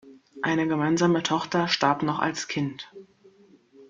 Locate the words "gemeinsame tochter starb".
0.67-2.01